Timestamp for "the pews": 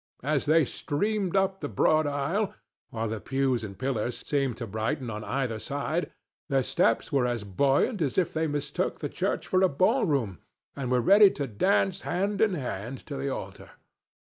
3.07-3.63